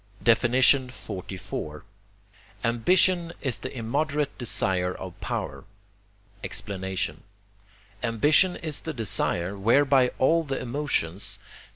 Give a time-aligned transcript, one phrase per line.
[0.23, 1.83] XLIV.
[2.63, 5.63] Ambition is the immoderate desire of power.
[6.43, 7.21] Explanation
[8.01, 11.67] Ambition is the desire, whereby all the emotions (cf.